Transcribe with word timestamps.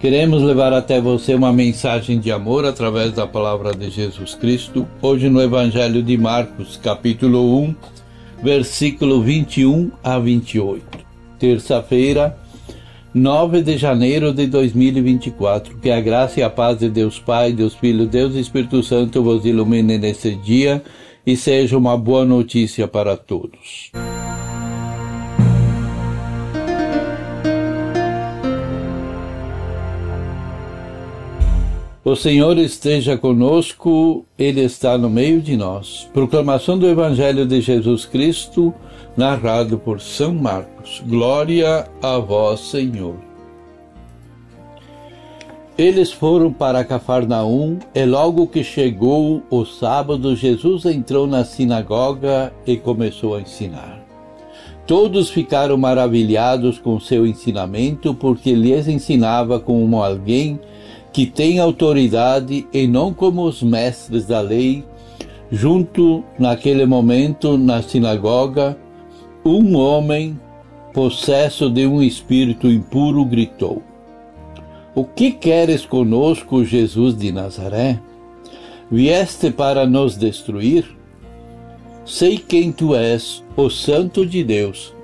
Queremos 0.00 0.42
levar 0.44 0.72
até 0.72 1.00
você 1.00 1.34
uma 1.34 1.52
mensagem 1.52 2.20
de 2.20 2.30
amor 2.30 2.64
através 2.64 3.12
da 3.12 3.26
palavra 3.26 3.74
de 3.74 3.90
Jesus 3.90 4.32
Cristo, 4.32 4.86
hoje 5.02 5.28
no 5.28 5.42
Evangelho 5.42 6.04
de 6.04 6.16
Marcos, 6.16 6.76
capítulo 6.80 7.60
1, 7.64 7.74
versículo 8.40 9.20
21 9.20 9.90
a 10.04 10.16
28. 10.20 10.84
Terça-feira, 11.36 12.38
9 13.12 13.60
de 13.60 13.76
janeiro 13.76 14.32
de 14.32 14.46
2024. 14.46 15.78
Que 15.78 15.90
a 15.90 16.00
graça 16.00 16.38
e 16.38 16.42
a 16.44 16.50
paz 16.50 16.78
de 16.78 16.88
Deus 16.88 17.18
Pai, 17.18 17.52
Deus 17.52 17.74
Filho, 17.74 18.06
Deus 18.06 18.36
e 18.36 18.40
Espírito 18.40 18.84
Santo 18.84 19.20
vos 19.20 19.44
ilumine 19.44 19.98
nesse 19.98 20.36
dia 20.36 20.80
e 21.26 21.36
seja 21.36 21.76
uma 21.76 21.98
boa 21.98 22.24
notícia 22.24 22.86
para 22.86 23.16
todos. 23.16 23.90
O 32.08 32.16
Senhor 32.16 32.56
esteja 32.56 33.18
conosco, 33.18 34.24
Ele 34.38 34.62
está 34.62 34.96
no 34.96 35.10
meio 35.10 35.42
de 35.42 35.58
nós. 35.58 36.08
Proclamação 36.10 36.78
do 36.78 36.88
Evangelho 36.88 37.44
de 37.44 37.60
Jesus 37.60 38.06
Cristo, 38.06 38.72
narrado 39.14 39.76
por 39.76 40.00
São 40.00 40.32
Marcos. 40.32 41.02
Glória 41.06 41.86
a 42.00 42.16
vós, 42.16 42.60
Senhor. 42.60 43.16
Eles 45.76 46.10
foram 46.10 46.50
para 46.50 46.82
Cafarnaum 46.82 47.78
e 47.94 48.06
logo 48.06 48.46
que 48.46 48.64
chegou 48.64 49.42
o 49.50 49.66
sábado, 49.66 50.34
Jesus 50.34 50.86
entrou 50.86 51.26
na 51.26 51.44
sinagoga 51.44 52.54
e 52.66 52.78
começou 52.78 53.34
a 53.34 53.42
ensinar. 53.42 54.02
Todos 54.86 55.28
ficaram 55.28 55.76
maravilhados 55.76 56.78
com 56.78 56.98
seu 56.98 57.26
ensinamento, 57.26 58.14
porque 58.14 58.54
lhes 58.54 58.88
ensinava 58.88 59.60
como 59.60 60.02
alguém 60.02 60.58
tem 61.26 61.58
autoridade 61.58 62.66
e 62.72 62.86
não 62.86 63.12
como 63.12 63.44
os 63.44 63.62
mestres 63.62 64.26
da 64.26 64.40
lei. 64.40 64.84
Junto 65.50 66.22
naquele 66.38 66.84
momento 66.84 67.56
na 67.56 67.80
sinagoga, 67.80 68.76
um 69.44 69.76
homem 69.76 70.38
possesso 70.92 71.70
de 71.70 71.86
um 71.86 72.02
espírito 72.02 72.68
impuro 72.68 73.24
gritou: 73.24 73.82
O 74.94 75.04
que 75.04 75.32
queres 75.32 75.86
conosco, 75.86 76.64
Jesus 76.64 77.16
de 77.16 77.32
Nazaré? 77.32 77.98
Vieste 78.90 79.50
para 79.50 79.86
nos 79.86 80.16
destruir? 80.16 80.84
Sei 82.04 82.38
quem 82.38 82.72
tu 82.72 82.94
és, 82.94 83.44
o 83.56 83.68
Santo 83.68 84.24
de 84.24 84.44
Deus. 84.44 84.94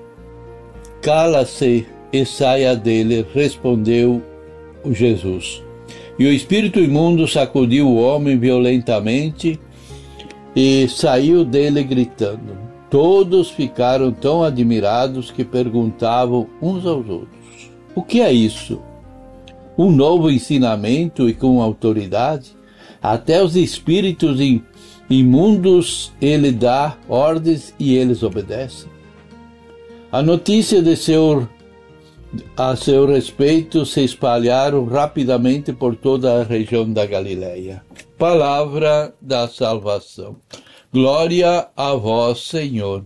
Cala-se 1.03 1.87
e 2.13 2.25
saia 2.25 2.77
dele, 2.77 3.27
respondeu 3.35 4.23
Jesus. 4.91 5.64
E 6.19 6.25
o 6.27 6.33
espírito 6.33 6.79
imundo 6.79 7.27
sacudiu 7.27 7.89
o 7.89 7.97
homem 7.97 8.39
violentamente 8.39 9.59
e 10.55 10.87
saiu 10.89 11.45
dele 11.45 11.83
gritando. 11.83 12.57
Todos 12.89 13.51
ficaram 13.51 14.13
tão 14.13 14.45
admirados 14.45 15.31
que 15.33 15.45
perguntavam 15.45 16.47
uns 16.63 16.87
aos 16.87 17.09
outros: 17.09 17.71
O 17.95 18.03
que 18.03 18.21
é 18.21 18.33
isso? 18.33 18.81
Um 19.77 19.91
novo 19.91 20.31
ensinamento 20.31 21.29
e 21.29 21.35
com 21.35 21.61
autoridade? 21.61 22.57
Até 23.03 23.43
os 23.43 23.57
espíritos 23.57 24.39
imundos 25.11 26.13
ele 26.21 26.53
dá 26.53 26.97
ordens 27.09 27.75
e 27.79 27.97
eles 27.97 28.23
obedecem. 28.23 28.89
A 30.13 30.23
notícia 30.23 30.81
de 30.81 30.97
seu 30.97 31.49
a 32.57 32.75
seu 32.75 33.07
respeito 33.07 33.85
se 33.85 34.03
espalharam 34.03 34.85
rapidamente 34.85 35.73
por 35.73 35.95
toda 35.95 36.41
a 36.41 36.45
região 36.45 36.91
da 36.91 37.05
Galileia. 37.05 37.83
Palavra 38.19 39.15
da 39.21 39.49
salvação. 39.49 40.37
Glória 40.93 41.69
a 41.77 41.95
vós, 41.95 42.41
Senhor. 42.47 43.05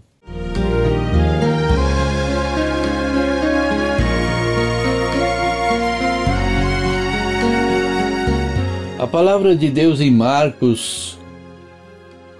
A 8.98 9.06
palavra 9.06 9.56
de 9.56 9.70
Deus 9.70 10.00
em 10.00 10.10
Marcos 10.10 11.17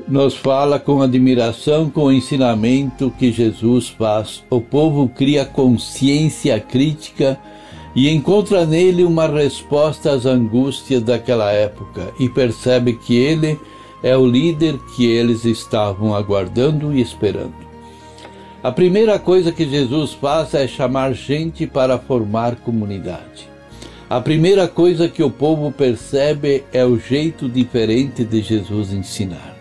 nos 0.09 0.35
fala 0.35 0.79
com 0.79 1.03
admiração 1.03 1.91
com 1.91 2.05
o 2.05 2.13
ensinamento 2.13 3.13
que 3.19 3.31
Jesus 3.31 3.89
faz. 3.89 4.43
O 4.49 4.61
povo 4.61 5.09
cria 5.09 5.45
consciência 5.45 6.59
crítica 6.59 7.39
e 7.95 8.09
encontra 8.09 8.65
nele 8.65 9.05
uma 9.05 9.27
resposta 9.27 10.13
às 10.13 10.25
angústias 10.25 11.03
daquela 11.03 11.53
época 11.53 12.13
e 12.19 12.29
percebe 12.29 12.95
que 12.95 13.17
ele 13.17 13.59
é 14.03 14.17
o 14.17 14.27
líder 14.27 14.79
que 14.97 15.05
eles 15.05 15.45
estavam 15.45 16.15
aguardando 16.15 16.95
e 16.95 17.01
esperando. 17.01 17.69
A 18.63 18.73
primeira 18.73 19.19
coisa 19.19 19.53
que 19.53 19.69
Jesus 19.69 20.15
faz 20.15 20.55
é 20.55 20.67
chamar 20.67 21.13
gente 21.13 21.67
para 21.67 21.99
formar 21.99 22.57
comunidade. 22.57 23.49
A 24.09 24.21
primeira 24.21 24.67
coisa 24.67 25.07
que 25.07 25.23
o 25.23 25.31
povo 25.31 25.71
percebe 25.71 26.65
é 26.73 26.85
o 26.85 26.99
jeito 26.99 27.49
diferente 27.49 28.25
de 28.25 28.41
Jesus 28.41 28.93
ensinar. 28.93 29.58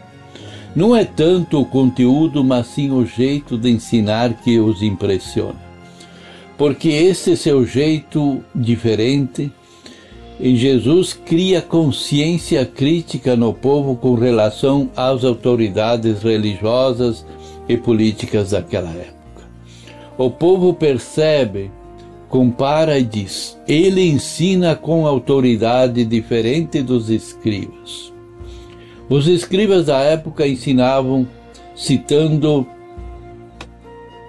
Não 0.78 0.96
é 0.96 1.04
tanto 1.04 1.60
o 1.60 1.66
conteúdo, 1.66 2.44
mas 2.44 2.68
sim 2.68 2.92
o 2.92 3.04
jeito 3.04 3.58
de 3.58 3.68
ensinar 3.68 4.36
que 4.44 4.60
os 4.60 4.84
impressiona. 4.84 5.60
Porque 6.56 6.88
esse 6.90 7.36
seu 7.36 7.66
jeito 7.66 8.44
diferente 8.54 9.52
em 10.40 10.56
Jesus 10.56 11.14
cria 11.14 11.64
consciência 11.64 12.64
crítica 12.64 13.36
no 13.36 13.56
povo 13.56 13.96
com 13.96 14.14
relação 14.14 14.88
às 14.96 15.24
autoridades 15.24 16.22
religiosas 16.22 17.26
e 17.68 17.76
políticas 17.76 18.52
daquela 18.52 18.92
época. 18.92 19.50
O 20.16 20.30
povo 20.30 20.76
percebe, 20.76 21.72
compara 22.30 23.00
e 23.00 23.04
diz: 23.04 23.58
ele 23.68 24.08
ensina 24.08 24.76
com 24.76 25.08
autoridade 25.08 26.06
diferente 26.06 26.84
dos 26.84 27.10
escribas. 27.10 28.16
Os 29.10 29.28
escribas 29.28 29.86
da 29.86 30.00
época 30.00 30.48
ensinavam 30.48 31.28
citando 31.76 32.68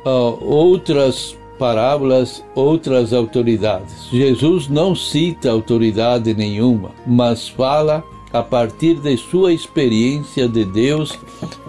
uh, 0.05 0.45
outras 0.45 1.37
parábolas, 1.59 2.45
outras 2.55 3.13
autoridades. 3.13 4.09
Jesus 4.11 4.69
não 4.69 4.95
cita 4.95 5.51
autoridade 5.51 6.33
nenhuma, 6.33 6.91
mas 7.07 7.49
fala 7.49 8.05
a 8.33 8.43
partir 8.43 8.95
de 8.95 9.17
sua 9.17 9.53
experiência 9.53 10.49
de 10.49 10.65
Deus 10.65 11.19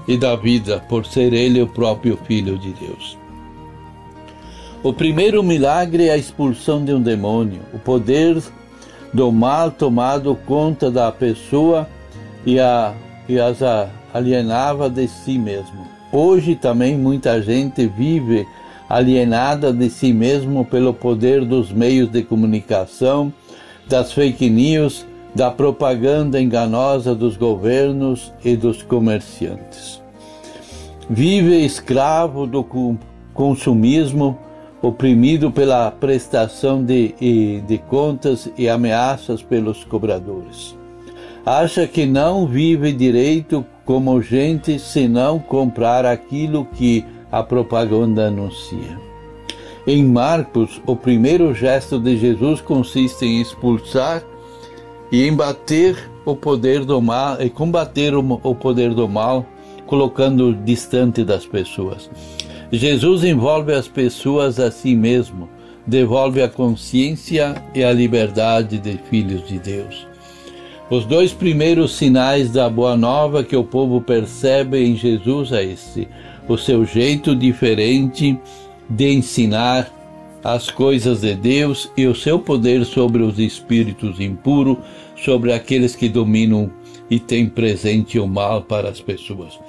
e 0.08 0.18
da 0.18 0.36
vida, 0.36 0.84
por 0.88 1.06
ser 1.06 1.34
ele 1.34 1.62
o 1.62 1.68
próprio 1.68 2.18
Filho 2.28 2.58
de 2.58 2.72
Deus. 2.74 3.18
O 4.84 4.94
primeiro 4.94 5.42
milagre 5.44 6.08
é 6.08 6.12
a 6.12 6.18
expulsão 6.18 6.84
de 6.86 6.94
um 6.94 7.02
demônio, 7.02 7.62
o 7.74 7.80
poder 7.80 8.42
do 9.14 9.32
mal 9.32 9.72
tomado 9.72 10.36
conta 10.46 10.92
da 10.92 11.12
pessoa 11.12 11.88
e, 12.46 12.60
a, 12.60 12.94
e 13.30 13.40
as 13.40 13.60
alienava 14.12 14.90
de 14.90 15.08
si 15.08 15.38
mesmo. 15.38 15.88
Hoje 16.12 16.56
também 16.56 16.98
muita 16.98 17.40
gente 17.40 17.86
vive 17.86 18.48
alienada 18.90 19.72
de 19.72 19.88
si 19.88 20.12
mesmo 20.12 20.66
pelo 20.66 20.92
poder 20.92 21.46
dos 21.46 21.72
meios 21.72 22.10
de 22.10 22.24
comunicação, 22.24 23.32
das 23.88 24.12
fake 24.12 24.50
news, 24.50 25.06
da 25.36 25.52
propaganda 25.52 26.42
enganosa 26.42 27.14
dos 27.14 27.38
governos 27.38 28.34
e 28.44 28.56
dos 28.56 28.82
comerciantes. 28.82 30.02
Vive 31.08 31.64
escravo 31.64 32.48
do 32.48 32.66
consumismo, 33.32 34.40
oprimido 34.82 35.52
pela 35.52 35.92
prestação 35.92 36.84
de, 36.84 37.62
de 37.68 37.78
contas 37.78 38.50
e 38.58 38.68
ameaças 38.68 39.44
pelos 39.44 39.84
cobradores 39.84 40.79
acha 41.46 41.88
que 41.88 42.06
não 42.06 42.46
vive 42.46 42.92
direito 42.92 43.66
como 43.86 44.22
gente 44.22 44.78
se 44.78 45.08
não 45.08 45.40
comprar 45.40 46.06
aquilo 46.06 46.66
que 46.66 47.06
a 47.32 47.42
propaganda 47.44 48.28
anuncia. 48.28 49.00
Em 49.88 50.04
Marcos, 50.04 50.82
o 50.86 50.96
primeiro 50.96 51.54
gesto 51.54 52.00
de 52.00 52.18
Jesus 52.18 52.62
consiste 52.62 53.26
em 53.26 53.42
expulsar 53.42 54.24
e 55.12 55.24
em 55.24 55.36
bater 55.36 55.98
o 56.26 56.36
poder 56.36 56.86
do 56.86 57.02
mal 57.02 57.42
e 57.42 57.50
combater 57.50 58.14
o 58.16 58.56
poder 58.56 58.94
do 58.94 59.08
mal 59.08 59.46
colocando 59.88 60.54
distante 60.54 61.24
das 61.24 61.48
pessoas. 61.48 62.10
Jesus 62.72 63.24
envolve 63.24 63.74
as 63.74 63.88
pessoas 63.88 64.60
a 64.60 64.70
si 64.70 64.96
mesmo, 64.96 65.50
devolve 65.88 66.44
a 66.44 66.48
consciência 66.48 67.56
e 67.74 67.84
a 67.84 67.92
liberdade 67.92 68.78
de 68.78 69.00
filhos 69.10 69.48
de 69.48 69.58
Deus. 69.58 70.09
Os 70.90 71.06
dois 71.06 71.32
primeiros 71.32 71.96
sinais 71.96 72.52
da 72.52 72.68
Boa 72.68 72.98
Nova 72.98 73.44
que 73.44 73.56
o 73.56 73.64
povo 73.64 74.02
percebe 74.02 74.84
em 74.84 74.96
Jesus 74.96 75.52
é 75.52 75.64
esse: 75.64 76.08
o 76.48 76.58
seu 76.58 76.84
jeito 76.84 77.36
diferente 77.36 78.36
de 78.90 79.14
ensinar 79.14 79.92
as 80.44 80.72
coisas 80.72 81.22
de 81.22 81.36
Deus 81.36 81.92
e 81.96 82.08
o 82.08 82.16
seu 82.16 82.40
poder 82.40 82.86
sobre 82.86 83.22
os 83.22 83.38
espíritos 83.38 84.20
impuros, 84.20 84.78
sobre 85.16 85.54
aqueles 85.54 85.96
que 85.96 86.10
dominam 86.10 86.72
e 87.08 87.20
têm 87.20 87.46
presente 87.46 88.18
o 88.18 88.26
mal 88.26 88.64
para 88.64 88.90
as 88.90 89.00
pessoas. 89.00 89.60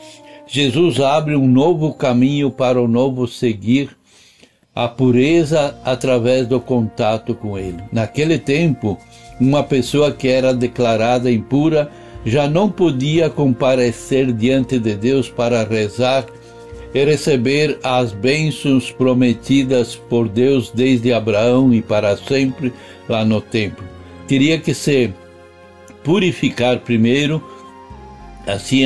Jesus 0.46 1.00
abre 1.00 1.36
um 1.36 1.46
novo 1.46 1.92
caminho 1.92 2.50
para 2.50 2.80
o 2.80 2.88
novo 2.88 3.28
seguir 3.28 3.90
a 4.74 4.88
pureza 4.88 5.78
através 5.84 6.46
do 6.46 6.60
contato 6.60 7.34
com 7.34 7.58
Ele. 7.58 7.82
Naquele 7.92 8.38
tempo, 8.38 8.98
uma 9.40 9.62
pessoa 9.62 10.12
que 10.12 10.28
era 10.28 10.52
declarada 10.52 11.30
impura 11.30 11.90
já 12.24 12.48
não 12.48 12.68
podia 12.68 13.30
comparecer 13.30 14.30
diante 14.32 14.78
de 14.78 14.94
Deus 14.94 15.28
para 15.28 15.64
rezar 15.64 16.26
e 16.92 17.04
receber 17.04 17.78
as 17.82 18.12
bênçãos 18.12 18.90
prometidas 18.90 19.94
por 19.94 20.28
Deus 20.28 20.70
desde 20.74 21.12
Abraão 21.12 21.72
e 21.72 21.80
para 21.80 22.16
sempre 22.16 22.72
lá 23.08 23.24
no 23.24 23.40
templo. 23.40 23.84
Teria 24.26 24.58
que 24.58 24.74
se 24.74 25.12
purificar 26.04 26.80
primeiro. 26.80 27.42
Assim 28.46 28.82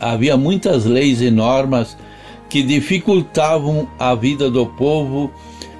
havia 0.00 0.36
muitas 0.36 0.84
leis 0.84 1.20
e 1.20 1.30
normas 1.30 1.96
que 2.48 2.62
dificultavam 2.62 3.88
a 3.98 4.14
vida 4.14 4.50
do 4.50 4.64
povo 4.66 5.30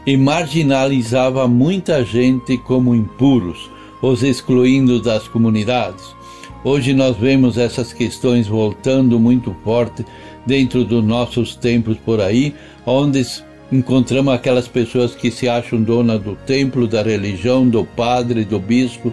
e 0.04 0.16
marginalizava 0.16 1.46
muita 1.46 2.04
gente 2.04 2.56
como 2.58 2.94
impuros, 2.94 3.70
os 4.00 4.22
excluindo 4.22 5.00
das 5.00 5.26
comunidades. 5.26 6.16
Hoje 6.64 6.92
nós 6.92 7.16
vemos 7.16 7.56
essas 7.56 7.92
questões 7.92 8.46
voltando 8.46 9.18
muito 9.18 9.54
forte 9.62 10.04
dentro 10.44 10.84
dos 10.84 11.04
nossos 11.04 11.54
templos 11.54 11.98
por 11.98 12.20
aí, 12.20 12.54
onde 12.84 13.24
encontramos 13.70 14.32
aquelas 14.32 14.66
pessoas 14.66 15.14
que 15.14 15.30
se 15.30 15.48
acham 15.48 15.82
dona 15.82 16.18
do 16.18 16.34
templo, 16.34 16.86
da 16.86 17.02
religião, 17.02 17.68
do 17.68 17.84
padre, 17.84 18.44
do 18.44 18.58
bispo 18.58 19.12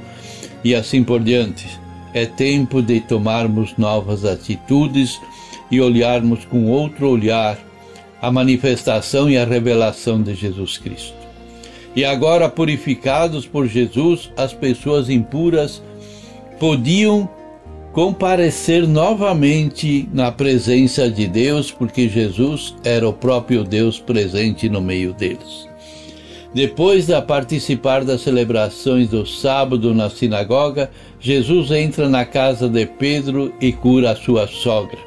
e 0.64 0.74
assim 0.74 1.04
por 1.04 1.22
diante. 1.22 1.68
É 2.14 2.26
tempo 2.26 2.82
de 2.82 3.02
tomarmos 3.02 3.76
novas 3.78 4.24
atitudes 4.24 5.20
e 5.70 5.82
olharmos 5.82 6.46
com 6.46 6.68
outro 6.68 7.10
olhar 7.10 7.60
a 8.22 8.32
manifestação 8.32 9.30
e 9.30 9.38
a 9.38 9.46
revelação 9.46 10.22
de 10.22 10.34
Jesus 10.34 10.78
Cristo. 10.78 11.25
E 11.96 12.04
agora, 12.04 12.50
purificados 12.50 13.46
por 13.46 13.68
Jesus, 13.68 14.32
as 14.36 14.54
pessoas 14.54 15.10
impuras 15.10 15.82
podiam 16.60 17.30
comparecer 17.94 18.86
novamente 18.86 20.10
na 20.12 20.30
presença 20.30 21.10
de 21.10 21.26
Deus, 21.28 21.72
porque 21.72 22.10
Jesus 22.10 22.76
era 22.84 23.08
o 23.08 23.14
próprio 23.14 23.64
Deus 23.64 23.98
presente 23.98 24.68
no 24.68 24.82
meio 24.82 25.14
deles. 25.14 25.70
Depois 26.54 27.08
de 27.08 27.22
participar 27.22 28.04
das 28.04 28.22
celebrações 28.22 29.10
do 29.10 29.26
sábado 29.26 29.94
na 29.94 30.10
sinagoga, 30.10 30.92
Jesus 31.20 31.72
entra 31.72 32.10
na 32.10 32.26
casa 32.26 32.68
de 32.68 32.86
Pedro 32.86 33.54
e 33.62 33.72
cura 33.72 34.12
a 34.12 34.16
sua 34.16 34.48
sogra. 34.48 35.00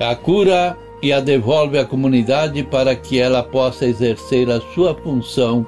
A 0.00 0.14
cura 0.14 0.76
e 1.02 1.12
a 1.12 1.20
devolve 1.20 1.78
à 1.78 1.84
comunidade 1.84 2.62
para 2.62 2.94
que 2.94 3.18
ela 3.18 3.42
possa 3.42 3.86
exercer 3.86 4.48
a 4.48 4.60
sua 4.74 4.94
função 4.94 5.66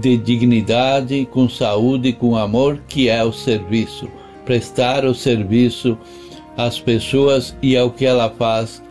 de 0.00 0.16
dignidade, 0.16 1.26
com 1.30 1.48
saúde 1.48 2.08
e 2.08 2.12
com 2.12 2.36
amor, 2.36 2.80
que 2.88 3.08
é 3.08 3.22
o 3.24 3.32
serviço 3.32 4.08
prestar 4.48 5.04
o 5.04 5.14
serviço 5.14 5.98
às 6.56 6.80
pessoas 6.80 7.54
e 7.60 7.76
é 7.76 7.82
o 7.82 7.90
que 7.90 8.06
ela 8.06 8.30
faz, 8.30 8.82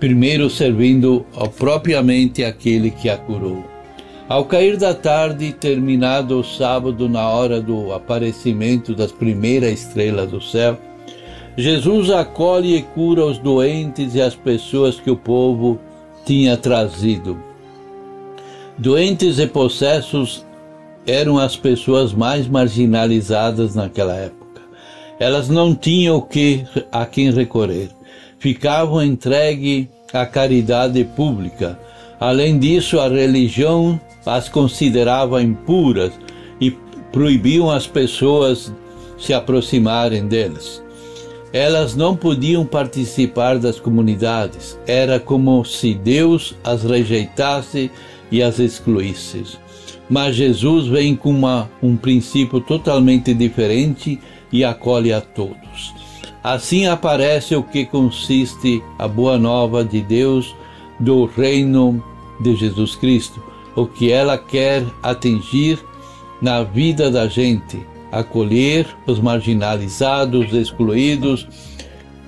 primeiro 0.00 0.48
servindo 0.48 1.26
propriamente 1.58 2.42
aquele 2.42 2.90
que 2.90 3.10
a 3.10 3.18
curou. 3.18 3.62
Ao 4.26 4.46
cair 4.46 4.78
da 4.78 4.94
tarde, 4.94 5.52
terminado 5.52 6.40
o 6.40 6.42
sábado, 6.42 7.10
na 7.10 7.28
hora 7.28 7.60
do 7.60 7.92
aparecimento 7.92 8.94
das 8.94 9.12
primeiras 9.12 9.80
estrelas 9.80 10.30
do 10.30 10.40
céu, 10.40 10.78
Jesus 11.58 12.08
acolhe 12.08 12.76
e 12.76 12.82
cura 12.82 13.26
os 13.26 13.36
doentes 13.36 14.14
e 14.14 14.22
as 14.22 14.34
pessoas 14.34 14.98
que 14.98 15.10
o 15.10 15.16
povo 15.16 15.78
tinha 16.24 16.56
trazido. 16.56 17.38
Doentes 18.78 19.38
e 19.38 19.46
possessos 19.46 20.46
eram 21.06 21.38
as 21.38 21.56
pessoas 21.56 22.12
mais 22.12 22.46
marginalizadas 22.46 23.74
naquela 23.74 24.14
época. 24.14 24.62
Elas 25.18 25.48
não 25.48 25.74
tinham 25.74 26.20
que, 26.20 26.64
a 26.90 27.06
quem 27.06 27.30
recorrer. 27.30 27.90
Ficavam 28.38 29.02
entregue 29.02 29.88
à 30.12 30.26
caridade 30.26 31.04
pública. 31.04 31.78
Além 32.18 32.58
disso, 32.58 32.98
a 32.98 33.08
religião 33.08 34.00
as 34.24 34.48
considerava 34.48 35.42
impuras 35.42 36.12
e 36.60 36.70
proibiam 37.12 37.70
as 37.70 37.86
pessoas 37.86 38.72
se 39.18 39.32
aproximarem 39.32 40.26
deles. 40.26 40.82
Elas 41.52 41.94
não 41.94 42.16
podiam 42.16 42.64
participar 42.64 43.58
das 43.58 43.78
comunidades. 43.78 44.78
Era 44.86 45.20
como 45.20 45.64
se 45.64 45.92
Deus 45.92 46.54
as 46.64 46.82
rejeitasse 46.82 47.90
e 48.30 48.42
as 48.42 48.58
excluísse. 48.58 49.44
Mas 50.08 50.36
Jesus 50.36 50.86
vem 50.86 51.16
com 51.16 51.30
uma, 51.30 51.70
um 51.82 51.96
princípio 51.96 52.60
totalmente 52.60 53.32
diferente 53.32 54.18
e 54.52 54.64
acolhe 54.64 55.12
a 55.12 55.20
todos. 55.20 55.94
Assim 56.42 56.86
aparece 56.86 57.54
o 57.54 57.62
que 57.62 57.86
consiste 57.86 58.82
a 58.98 59.06
boa 59.06 59.38
nova 59.38 59.84
de 59.84 60.00
Deus 60.00 60.54
do 60.98 61.24
reino 61.24 62.02
de 62.40 62.56
Jesus 62.56 62.96
Cristo, 62.96 63.42
o 63.76 63.86
que 63.86 64.10
ela 64.10 64.36
quer 64.36 64.84
atingir 65.02 65.78
na 66.40 66.64
vida 66.64 67.10
da 67.10 67.28
gente, 67.28 67.80
acolher 68.10 68.86
os 69.06 69.20
marginalizados, 69.20 70.52
excluídos, 70.52 71.46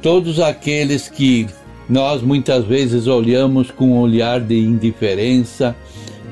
todos 0.01 0.39
aqueles 0.39 1.09
que 1.09 1.49
nós 1.89 2.23
muitas 2.23 2.65
vezes 2.65 3.07
olhamos 3.07 3.71
com 3.71 3.93
um 3.93 3.99
olhar 3.99 4.41
de 4.41 4.59
indiferença 4.59 5.77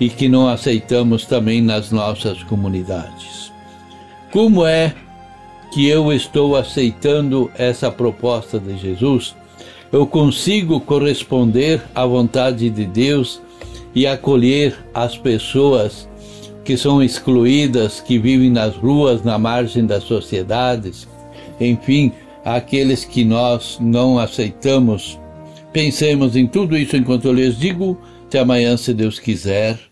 e 0.02 0.08
que 0.08 0.28
não 0.28 0.48
aceitamos 0.48 1.24
também 1.26 1.62
nas 1.62 1.92
nossas 1.92 2.42
comunidades. 2.42 3.52
Como 4.32 4.66
é 4.66 4.92
que 5.72 5.86
eu 5.86 6.12
estou 6.12 6.56
aceitando 6.56 7.48
essa 7.56 7.88
proposta 7.88 8.58
de 8.58 8.76
Jesus, 8.76 9.32
eu 9.92 10.04
consigo 10.04 10.80
corresponder 10.80 11.80
à 11.94 12.04
vontade 12.04 12.68
de 12.68 12.84
Deus 12.84 13.40
e 13.94 14.04
acolher 14.04 14.76
as 14.92 15.16
pessoas 15.16 16.08
que 16.64 16.76
são 16.76 17.00
excluídas, 17.00 18.00
que 18.00 18.18
vivem 18.18 18.50
nas 18.50 18.74
ruas, 18.74 19.22
na 19.22 19.38
margem 19.38 19.86
das 19.86 20.02
sociedades, 20.02 21.06
enfim, 21.60 22.10
aqueles 22.44 23.04
que 23.04 23.24
nós 23.24 23.78
não 23.80 24.18
aceitamos. 24.18 25.16
Pensemos 25.72 26.34
em 26.34 26.48
tudo 26.48 26.76
isso 26.76 26.96
enquanto 26.96 27.26
eu 27.26 27.32
lhes 27.32 27.56
digo. 27.56 27.96
Até 28.26 28.40
amanhã, 28.40 28.76
se 28.76 28.92
Deus 28.92 29.20
quiser. 29.20 29.91